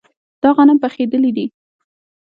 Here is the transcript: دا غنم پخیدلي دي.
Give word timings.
دا 0.41 0.49
غنم 0.57 0.77
پخیدلي 0.83 1.31
دي. 1.37 1.45